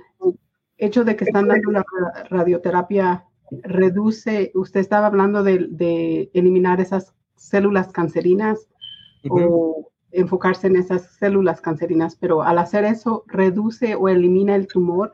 hecho 0.77 1.03
de 1.03 1.15
que 1.15 1.25
están 1.25 1.47
dando 1.47 1.71
la 1.71 1.85
radioterapia 2.29 3.25
reduce, 3.63 4.51
usted 4.55 4.79
estaba 4.79 5.07
hablando 5.07 5.43
de, 5.43 6.29
eliminar 6.33 6.79
esas 6.81 7.13
células 7.35 7.91
cancerinas 7.91 8.67
o 9.29 9.89
enfocarse 10.11 10.67
en 10.67 10.77
esas 10.77 11.03
células 11.17 11.61
cancerinas, 11.61 12.15
pero 12.15 12.43
al 12.43 12.57
hacer 12.57 12.85
eso, 12.85 13.23
reduce 13.27 13.95
o 13.95 14.09
elimina 14.09 14.55
el 14.55 14.67
tumor. 14.67 15.13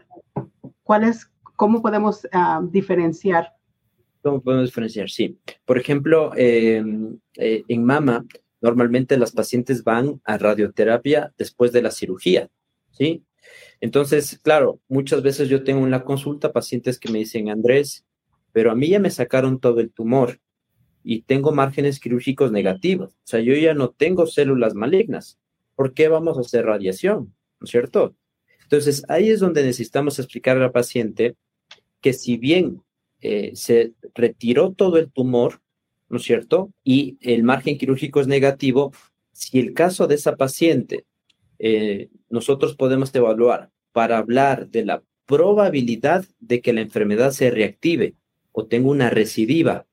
¿Cuál 0.84 1.04
es, 1.04 1.30
¿Cómo 1.56 1.82
podemos 1.82 2.28
diferenciar? 2.72 3.54
¿Cómo 4.24 4.42
podemos 4.42 4.68
diferenciar? 4.68 5.10
Sí. 5.10 5.38
Por 5.66 5.78
ejemplo, 5.78 6.32
em, 6.38 7.20
eh, 7.36 7.64
en 7.68 7.84
mama, 7.84 8.26
normalmente 8.62 9.18
las 9.18 9.34
pacientes 9.34 9.84
van 9.84 10.22
a 10.24 10.38
radioterapia 10.38 11.34
después 11.38 11.74
de 11.74 11.82
la 11.82 11.92
cirugía, 11.92 12.50
¿sí? 12.92 13.26
Entonces, 13.82 14.40
claro, 14.42 14.80
muchas 14.88 15.22
veces 15.22 15.50
yo 15.50 15.66
tengo 15.66 15.84
en 15.84 15.92
la 15.92 16.06
consulta 16.06 16.54
pacientes 16.54 17.00
que 17.00 17.12
me 17.12 17.20
dicen, 17.20 17.50
Andrés, 17.50 18.06
pero 18.54 18.72
a 18.72 18.76
mí 18.76 18.88
ya 18.88 19.00
me 19.00 19.12
sacaron 19.12 19.60
todo 19.60 19.82
el 19.82 19.92
tumor 19.92 20.40
y 21.04 21.24
tengo 21.24 21.52
márgenes 21.52 22.00
quirúrgicos 22.00 22.50
negativos. 22.50 23.16
O 23.16 23.26
sea, 23.26 23.42
yo 23.42 23.54
ya 23.56 23.74
no 23.74 23.90
tengo 23.90 24.26
células 24.26 24.74
malignas. 24.74 25.38
¿Por 25.76 25.94
qué 25.94 26.08
vamos 26.08 26.38
a 26.38 26.42
hacer 26.42 26.66
radiación? 26.66 27.36
¿No 27.60 27.66
es 27.66 27.72
cierto? 27.72 28.16
Entonces, 28.62 29.04
ahí 29.10 29.30
es 29.30 29.42
donde 29.42 29.64
necesitamos 29.64 30.18
explicar 30.18 30.58
al 30.60 30.72
paciente 30.72 31.36
que 32.00 32.14
si 32.14 32.38
bien 32.38 32.83
eh, 33.24 33.52
se 33.56 33.94
retiró 34.14 34.74
todo 34.74 34.98
el 34.98 35.12
tumor, 35.12 35.62
¿no 36.10 36.18
es 36.18 36.24
cierto? 36.24 36.72
Y 36.84 37.18
el 37.22 37.44
margen 37.44 37.78
quirúrgico 37.78 38.22
es 38.22 38.28
negativo, 38.28 38.94
si 39.32 39.60
el 39.60 39.74
caso 39.74 40.08
de 40.08 40.16
esa 40.16 40.36
paciente 40.36 41.06
eh, 41.60 42.10
nosotros 42.30 42.76
podemos 42.76 43.14
evaluar 43.16 43.72
para 43.92 44.18
hablar 44.18 44.70
de 44.70 44.86
la 44.86 45.04
probabilidad 45.26 46.26
de 46.40 46.62
que 46.62 46.74
la 46.74 46.82
enfermedad 46.82 47.32
se 47.32 47.50
reactive 47.50 48.16
o 48.52 48.66
tenga 48.66 48.90
una 48.90 49.10
recidiva 49.10 49.88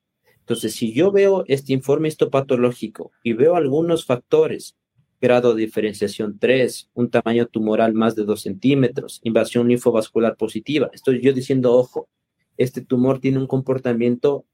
entonces, 0.51 0.73
si 0.73 0.91
yo 0.91 1.13
veo 1.13 1.45
este 1.47 1.71
informe 1.71 2.09
histopatológico 2.09 3.13
y 3.23 3.31
veo 3.31 3.55
algunos 3.55 4.05
factores, 4.05 4.75
grado 5.21 5.53
de 5.53 5.61
diferenciación 5.61 6.39
3, 6.39 6.89
un 6.93 7.09
tamaño 7.09 7.45
tumoral 7.45 7.93
más 7.93 8.15
de 8.15 8.25
2 8.25 8.41
centímetros, 8.41 9.21
invasión 9.23 9.69
linfovascular 9.69 10.35
positiva, 10.35 10.89
estoy 10.93 11.21
yo 11.21 11.31
diciendo, 11.31 11.71
ojo, 11.71 12.09
este 12.57 12.81
tumor 12.81 13.19
tiene 13.19 13.39
un 13.39 13.47
comportamiento 13.47 14.45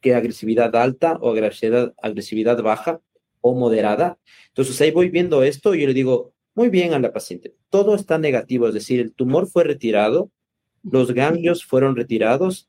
que 0.00 0.14
agresividad 0.14 0.76
alta 0.76 1.18
o 1.20 1.30
agresividad, 1.30 1.94
agresividad 2.02 2.62
baja 2.62 3.00
o 3.40 3.54
moderada. 3.54 4.18
Entonces 4.48 4.80
ahí 4.80 4.90
voy 4.90 5.08
viendo 5.08 5.42
esto 5.42 5.74
y 5.74 5.80
yo 5.80 5.86
le 5.86 5.94
digo, 5.94 6.34
muy 6.54 6.68
bien 6.68 6.94
a 6.94 6.98
la 6.98 7.12
paciente, 7.12 7.54
todo 7.68 7.94
está 7.94 8.18
negativo, 8.18 8.68
es 8.68 8.74
decir, 8.74 9.00
el 9.00 9.12
tumor 9.12 9.46
fue 9.46 9.64
retirado, 9.64 10.30
los 10.82 11.12
ganglios 11.12 11.64
fueron 11.64 11.96
retirados, 11.96 12.68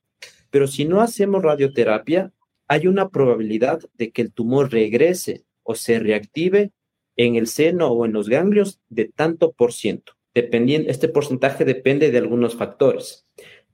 pero 0.50 0.68
si 0.68 0.86
no 0.86 1.02
hacemos 1.02 1.44
radioterapia, 1.44 2.32
hay 2.68 2.88
una 2.88 3.10
probabilidad 3.10 3.82
de 3.94 4.12
que 4.12 4.22
el 4.22 4.32
tumor 4.32 4.72
regrese 4.72 5.44
o 5.64 5.76
se 5.76 6.00
reactive 6.00 6.72
en 7.16 7.36
el 7.36 7.48
seno 7.48 7.90
o 7.90 8.06
en 8.06 8.14
los 8.14 8.30
ganglios 8.30 8.80
de 8.90 9.06
tanto 9.06 9.52
por 9.52 9.74
ciento. 9.74 10.14
Dependiendo, 10.34 10.90
este 10.90 11.08
porcentaje 11.08 11.64
depende 11.64 12.12
de 12.12 12.18
algunos 12.18 12.56
factores. 12.56 13.26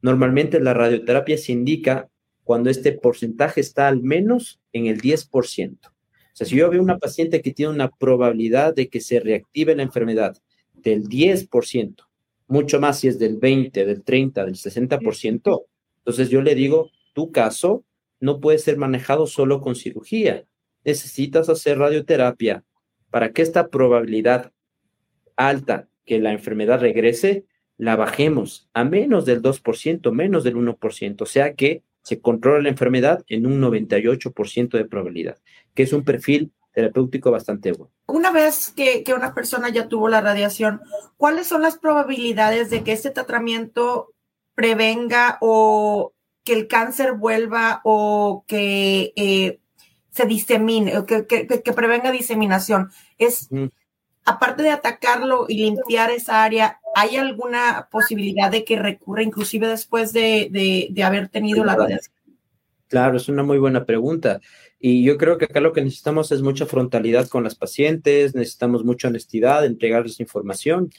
Normalmente 0.01 0.59
la 0.59 0.73
radioterapia 0.73 1.37
se 1.37 1.51
indica 1.51 2.09
cuando 2.43 2.69
este 2.69 2.91
porcentaje 2.93 3.61
está 3.61 3.87
al 3.87 4.01
menos 4.01 4.59
en 4.73 4.87
el 4.87 5.01
10%. 5.01 5.77
O 5.87 5.89
sea, 6.33 6.47
si 6.47 6.55
yo 6.55 6.69
veo 6.69 6.81
una 6.81 6.97
paciente 6.97 7.41
que 7.41 7.53
tiene 7.53 7.71
una 7.71 7.89
probabilidad 7.89 8.73
de 8.73 8.89
que 8.89 9.01
se 9.01 9.19
reactive 9.19 9.75
la 9.75 9.83
enfermedad 9.83 10.37
del 10.73 11.07
10%, 11.07 11.95
mucho 12.47 12.79
más 12.79 12.99
si 12.99 13.07
es 13.07 13.19
del 13.19 13.37
20, 13.37 13.85
del 13.85 14.03
30, 14.03 14.45
del 14.45 14.55
60%, 14.55 15.65
entonces 15.99 16.29
yo 16.29 16.41
le 16.41 16.55
digo, 16.55 16.89
tu 17.13 17.31
caso 17.31 17.83
no 18.19 18.39
puede 18.39 18.57
ser 18.57 18.77
manejado 18.77 19.27
solo 19.27 19.61
con 19.61 19.75
cirugía. 19.75 20.45
Necesitas 20.83 21.49
hacer 21.49 21.77
radioterapia 21.77 22.63
para 23.09 23.31
que 23.31 23.41
esta 23.41 23.67
probabilidad 23.67 24.51
alta 25.35 25.87
que 26.05 26.19
la 26.19 26.31
enfermedad 26.31 26.79
regrese, 26.79 27.45
la 27.81 27.95
bajemos 27.95 28.69
a 28.75 28.83
menos 28.83 29.25
del 29.25 29.41
2%, 29.41 30.11
menos 30.11 30.43
del 30.43 30.55
1%, 30.55 31.21
o 31.23 31.25
sea 31.25 31.55
que 31.55 31.81
se 32.03 32.21
controla 32.21 32.61
la 32.61 32.69
enfermedad 32.69 33.23
en 33.27 33.47
un 33.47 33.59
98% 33.59 34.77
de 34.77 34.85
probabilidad, 34.85 35.39
que 35.73 35.81
es 35.81 35.91
un 35.91 36.03
perfil 36.03 36.51
terapéutico 36.73 37.31
bastante 37.31 37.71
bueno. 37.71 37.91
Una 38.05 38.31
vez 38.31 38.71
que, 38.75 39.03
que, 39.03 39.15
una 39.15 39.33
persona 39.33 39.69
ya 39.69 39.87
tuvo 39.87 40.09
la 40.09 40.21
radiación, 40.21 40.81
¿cuáles 41.17 41.47
son 41.47 41.63
las 41.63 41.79
probabilidades 41.79 42.69
de 42.69 42.83
que 42.83 42.91
este 42.91 43.09
tratamiento 43.09 44.13
prevenga 44.53 45.39
o 45.41 46.13
que 46.43 46.53
el 46.53 46.67
cáncer 46.67 47.13
vuelva 47.13 47.81
o 47.83 48.45
que 48.47 49.11
eh, 49.15 49.59
se 50.11 50.27
disemine, 50.27 50.99
o 50.99 51.07
que, 51.07 51.25
que, 51.25 51.47
que, 51.47 51.73
prevenga 51.73 52.11
diseminación? 52.11 52.91
Es, 53.17 53.49
aparte 54.23 54.61
de 54.61 54.69
atacarlo 54.69 55.45
y 55.47 55.57
limpiar 55.57 56.11
esa 56.11 56.43
área, 56.43 56.79
¿hay 56.95 57.15
alguna 57.17 57.87
posibilidad 57.91 58.51
de 58.51 58.63
que 58.63 58.77
recurra 58.77 59.23
inclusive 59.23 59.67
después 59.67 60.13
de, 60.13 60.49
de, 60.51 60.87
de 60.91 61.03
haber 61.03 61.29
tenido 61.29 61.63
la 61.63 61.75
radiación? 61.75 62.15
Claro, 62.87 63.17
es 63.17 63.29
una 63.29 63.43
muy 63.43 63.57
buena 63.57 63.85
pregunta. 63.85 64.41
Y 64.77 65.03
yo 65.03 65.17
creo 65.17 65.37
que 65.37 65.45
acá 65.45 65.61
lo 65.61 65.73
que 65.73 65.81
necesitamos 65.81 66.31
es 66.31 66.41
mucha 66.41 66.65
frontalidad 66.65 67.27
con 67.29 67.43
las 67.43 67.55
pacientes, 67.55 68.35
necesitamos 68.35 68.83
mucha 68.83 69.07
honestidad, 69.07 69.65
entregarles 69.65 70.19
información 70.19 70.89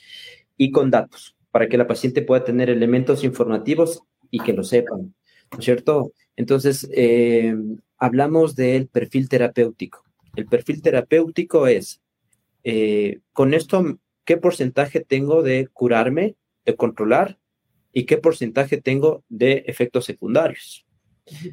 y 0.57 0.71
con 0.71 0.91
datos 0.91 1.37
para 1.51 1.69
que 1.69 1.77
la 1.77 1.87
paciente 1.87 2.23
pueda 2.23 2.45
tener 2.45 2.71
elementos 2.71 3.25
informativos 3.25 4.03
y 4.31 4.41
que 4.41 4.55
lo 4.55 4.65
sepan, 4.65 5.15
¿no 5.53 5.59
es 5.59 5.65
cierto? 5.65 6.13
Entonces, 6.37 6.89
eh, 6.95 7.55
hablamos 7.99 8.57
del 8.57 8.89
perfil 8.89 9.29
terapéutico. 9.29 10.03
El 10.35 10.47
perfil 10.47 10.81
terapéutico 10.81 11.67
es, 11.67 12.01
eh, 12.65 13.19
con 13.35 13.53
esto, 13.53 13.99
¿qué 14.25 14.37
porcentaje 14.37 15.01
tengo 15.01 15.43
de 15.43 15.69
curarme, 15.73 16.37
de 16.65 16.77
controlar 16.77 17.39
y 17.93 18.05
qué 18.05 18.19
porcentaje 18.19 18.81
tengo 18.81 19.25
de 19.29 19.65
efectos 19.67 20.05
secundarios? 20.05 20.87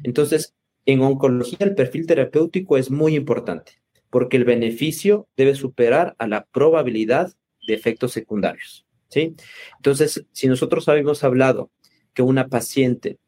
Entonces, 0.02 0.54
en 0.86 1.00
oncología 1.00 1.58
el 1.60 1.74
perfil 1.74 2.06
terapéutico 2.06 2.76
es 2.76 2.90
muy 2.90 3.14
importante 3.14 3.80
porque 4.10 4.36
el 4.36 4.44
beneficio 4.44 5.28
debe 5.36 5.54
superar 5.54 6.16
a 6.18 6.26
la 6.26 6.44
probabilidad 6.46 7.32
de 7.66 7.74
efectos 7.74 8.12
secundarios. 8.12 8.86
¿sí? 9.08 9.36
Entonces, 9.76 10.26
si 10.32 10.48
nosotros 10.48 10.88
habíamos 10.88 11.24
hablado 11.24 11.70
que 12.12 12.22
una 12.22 12.48
paciente, 12.48 13.18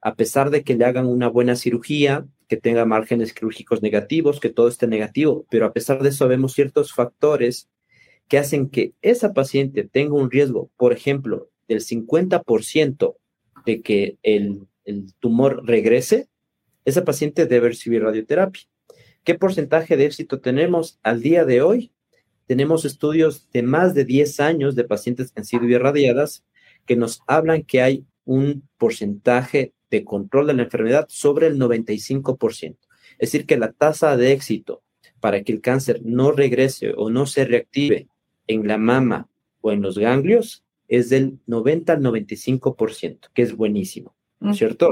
a 0.00 0.14
pesar 0.14 0.50
de 0.50 0.62
que 0.62 0.76
le 0.76 0.84
hagan 0.84 1.06
una 1.06 1.28
buena 1.28 1.56
cirugía, 1.56 2.26
que 2.46 2.56
tenga 2.56 2.86
márgenes 2.86 3.34
quirúrgicos 3.34 3.82
negativos, 3.82 4.40
que 4.40 4.48
todo 4.48 4.68
esté 4.68 4.86
negativo, 4.86 5.44
pero 5.50 5.66
a 5.66 5.72
pesar 5.72 6.02
de 6.02 6.10
eso 6.10 6.28
vemos 6.28 6.54
ciertos 6.54 6.94
factores 6.94 7.68
que 8.28 8.38
hacen 8.38 8.68
que 8.68 8.92
esa 9.02 9.32
paciente 9.32 9.84
tenga 9.84 10.14
un 10.14 10.30
riesgo, 10.30 10.70
por 10.76 10.92
ejemplo, 10.92 11.50
del 11.66 11.80
50% 11.80 13.16
de 13.64 13.82
que 13.82 14.18
el, 14.22 14.66
tumor 15.18 15.66
regrese, 15.66 16.28
esa 16.86 17.04
paciente 17.04 17.44
debe 17.44 17.68
recibir 17.68 18.02
radioterapia. 18.02 18.62
¿Qué 19.22 19.34
porcentaje 19.34 19.98
de 19.98 20.06
éxito 20.06 20.40
tenemos 20.40 20.98
al 21.02 21.20
día 21.20 21.44
de 21.44 21.60
hoy? 21.60 21.92
Tenemos 22.46 22.86
estudios 22.86 23.50
de 23.50 23.62
más 23.62 23.92
de 23.92 24.06
10 24.06 24.40
años 24.40 24.74
de 24.74 24.84
pacientes 24.84 25.30
que 25.30 25.40
han 25.40 25.44
sido 25.44 25.66
irradiadas 25.66 26.44
que 26.86 26.96
nos 26.96 27.20
hablan 27.26 27.62
que 27.62 27.82
hay 27.82 28.06
un 28.24 28.66
porcentaje 28.78 29.74
de 29.90 30.04
control 30.04 30.46
de 30.46 30.54
la 30.54 30.62
enfermedad 30.62 31.06
sobre 31.10 31.46
el 31.46 31.58
95%. 31.58 32.78
Es 33.18 33.32
decir, 33.32 33.46
que 33.46 33.58
la 33.58 33.72
tasa 33.72 34.16
de 34.16 34.32
éxito 34.32 34.82
para 35.20 35.42
que 35.42 35.52
el 35.52 35.60
cáncer 35.60 36.00
no 36.02 36.32
regrese 36.32 36.94
o 36.96 37.10
no 37.10 37.26
se 37.26 37.44
reactive 37.44 38.08
en 38.48 38.66
la 38.66 38.78
mama 38.78 39.28
o 39.60 39.70
en 39.70 39.82
los 39.82 39.98
ganglios 39.98 40.64
es 40.88 41.10
del 41.10 41.38
90 41.46 41.92
al 41.92 42.02
95%, 42.02 43.28
que 43.32 43.42
es 43.42 43.56
buenísimo, 43.56 44.14
¿no 44.40 44.50
es 44.50 44.58
cierto? 44.58 44.90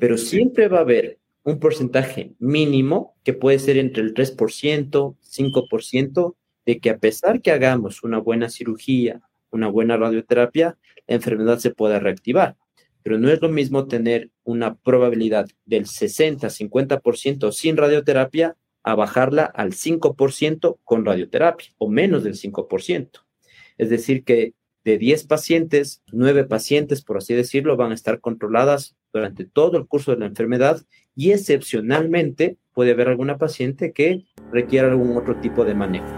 Pero 0.00 0.18
siempre 0.18 0.68
va 0.68 0.78
a 0.78 0.82
haber 0.82 1.18
un 1.44 1.60
porcentaje 1.60 2.34
mínimo 2.38 3.14
que 3.24 3.34
puede 3.34 3.58
ser 3.58 3.76
entre 3.76 4.02
el 4.02 4.14
3%, 4.14 5.16
5%, 5.22 6.34
de 6.66 6.80
que 6.80 6.90
a 6.90 6.98
pesar 6.98 7.40
que 7.40 7.50
hagamos 7.50 8.02
una 8.02 8.18
buena 8.18 8.50
cirugía, 8.50 9.22
una 9.50 9.68
buena 9.68 9.96
radioterapia, 9.96 10.76
la 11.06 11.14
enfermedad 11.14 11.58
se 11.58 11.70
pueda 11.70 12.00
reactivar. 12.00 12.56
Pero 13.02 13.18
no 13.18 13.30
es 13.30 13.40
lo 13.40 13.48
mismo 13.48 13.86
tener 13.86 14.30
una 14.44 14.74
probabilidad 14.74 15.48
del 15.64 15.86
60, 15.86 16.48
50% 16.48 17.52
sin 17.52 17.76
radioterapia 17.76 18.56
a 18.88 18.94
bajarla 18.94 19.44
al 19.44 19.72
5% 19.72 20.78
con 20.82 21.04
radioterapia 21.04 21.68
o 21.76 21.90
menos 21.90 22.24
del 22.24 22.34
5%. 22.34 23.10
Es 23.76 23.90
decir, 23.90 24.24
que 24.24 24.54
de 24.84 24.96
10 24.96 25.24
pacientes, 25.24 26.02
9 26.10 26.44
pacientes, 26.44 27.02
por 27.02 27.18
así 27.18 27.34
decirlo, 27.34 27.76
van 27.76 27.90
a 27.90 27.94
estar 27.94 28.20
controladas 28.20 28.96
durante 29.12 29.44
todo 29.44 29.76
el 29.76 29.86
curso 29.86 30.12
de 30.12 30.20
la 30.20 30.26
enfermedad 30.26 30.80
y 31.14 31.32
excepcionalmente 31.32 32.56
puede 32.72 32.92
haber 32.92 33.08
alguna 33.08 33.36
paciente 33.36 33.92
que 33.92 34.24
requiera 34.50 34.88
algún 34.88 35.14
otro 35.18 35.38
tipo 35.38 35.66
de 35.66 35.74
manejo. 35.74 36.08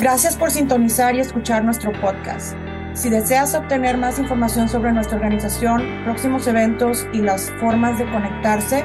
Gracias 0.00 0.36
por 0.36 0.50
sintonizar 0.50 1.14
y 1.16 1.20
escuchar 1.20 1.64
nuestro 1.64 1.92
podcast. 2.00 2.56
Si 2.94 3.10
deseas 3.10 3.54
obtener 3.54 3.98
más 3.98 4.18
información 4.18 4.70
sobre 4.70 4.92
nuestra 4.92 5.16
organización, 5.16 5.82
próximos 6.04 6.46
eventos 6.46 7.06
y 7.12 7.18
las 7.18 7.50
formas 7.60 7.98
de 7.98 8.10
conectarse, 8.10 8.84